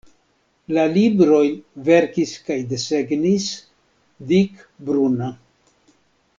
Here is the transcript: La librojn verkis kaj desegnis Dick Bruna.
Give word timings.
La 0.77 0.85
librojn 0.93 1.59
verkis 1.89 2.33
kaj 2.49 2.57
desegnis 2.73 3.47
Dick 4.33 4.67
Bruna. 4.89 5.33